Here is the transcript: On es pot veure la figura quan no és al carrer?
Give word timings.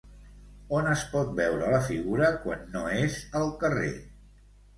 On 0.77 0.87
es 0.93 1.03
pot 1.11 1.29
veure 1.39 1.69
la 1.73 1.81
figura 1.89 2.31
quan 2.47 2.65
no 2.77 2.83
és 3.03 3.19
al 3.43 3.53
carrer? 3.61 3.93